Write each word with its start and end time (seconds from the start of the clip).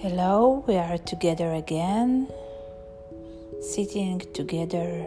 Hello, 0.00 0.62
we 0.68 0.76
are 0.76 0.96
together 0.96 1.54
again, 1.54 2.28
sitting 3.60 4.20
together, 4.32 5.04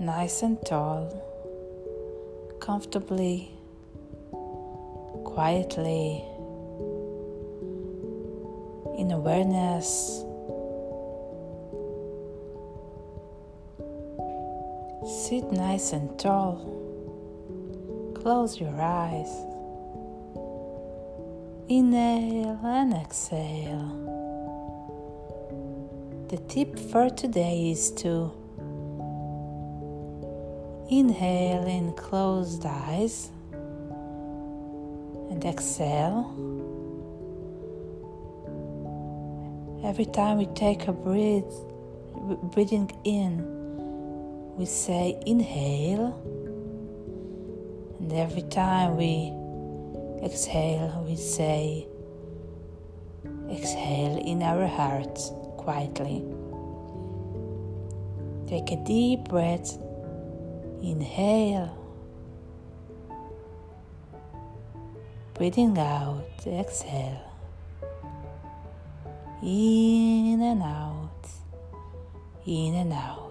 nice 0.00 0.42
and 0.42 0.58
tall, 0.66 1.06
comfortably, 2.58 3.52
quietly, 5.22 6.24
in 8.98 9.12
awareness. 9.12 10.24
Sit 15.06 15.44
nice 15.52 15.92
and 15.92 16.18
tall, 16.18 16.56
close 18.14 18.58
your 18.58 18.80
eyes. 18.80 19.57
Inhale 21.70 22.58
and 22.64 22.94
exhale. 22.94 23.92
The 26.30 26.38
tip 26.48 26.78
for 26.78 27.10
today 27.10 27.72
is 27.72 27.90
to 27.96 28.32
inhale 30.90 31.66
in 31.66 31.92
closed 31.92 32.64
eyes 32.64 33.30
and 35.30 35.44
exhale. 35.44 36.32
Every 39.84 40.06
time 40.06 40.38
we 40.38 40.46
take 40.46 40.88
a 40.88 40.92
breath, 40.94 41.52
breathing 42.50 42.90
in, 43.04 43.44
we 44.56 44.64
say 44.64 45.22
inhale, 45.26 46.18
and 48.00 48.10
every 48.10 48.48
time 48.48 48.96
we 48.96 49.37
exhale, 50.24 51.04
we 51.06 51.16
say. 51.16 51.86
Exhale 53.50 54.18
in 54.18 54.42
our 54.42 54.66
hearts 54.66 55.32
quietly. 55.56 56.24
Take 58.46 58.70
a 58.72 58.82
deep 58.84 59.24
breath, 59.24 59.78
inhale, 60.82 61.76
breathing 65.34 65.78
out, 65.78 66.24
exhale, 66.46 67.20
in 69.42 70.40
and 70.40 70.62
out, 70.62 71.28
in 72.46 72.74
and 72.74 72.92
out. 72.92 73.28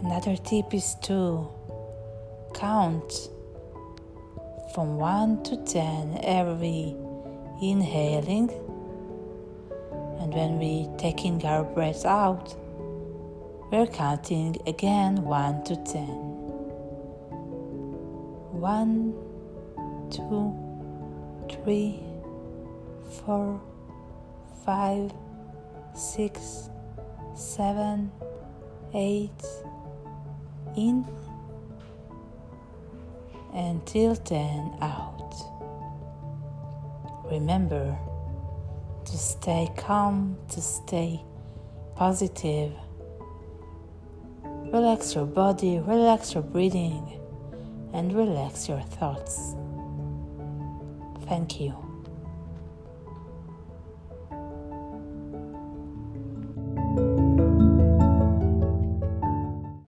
Another 0.00 0.36
tip 0.36 0.74
is 0.74 0.96
to 1.02 1.48
count 2.64 3.28
from 4.72 4.96
1 4.96 5.42
to 5.42 5.56
10 5.64 6.20
every 6.22 6.96
inhaling. 7.60 8.48
And 10.20 10.32
when 10.32 10.58
we 10.58 10.88
taking 10.96 11.44
our 11.44 11.62
breath 11.62 12.06
out 12.06 12.56
we're 13.70 13.86
counting 13.86 14.56
again 14.66 15.22
1 15.24 15.64
to 15.64 15.76
10 15.76 16.06
1 18.62 19.14
2 20.10 20.54
3 21.64 22.00
4 23.26 23.60
5 24.64 25.12
6 25.94 26.70
7 27.34 28.12
8 28.94 29.30
in 30.76 31.04
until 33.54 34.16
10 34.16 34.78
out. 34.82 35.34
Remember 37.30 37.96
to 39.04 39.16
stay 39.16 39.70
calm, 39.76 40.36
to 40.50 40.60
stay 40.60 41.22
positive. 41.94 42.72
Relax 44.42 45.14
your 45.14 45.26
body, 45.26 45.78
relax 45.78 46.34
your 46.34 46.42
breathing, 46.42 47.20
and 47.92 48.12
relax 48.12 48.68
your 48.68 48.80
thoughts. 48.80 49.54
Thank 51.28 51.60
you. 51.60 51.93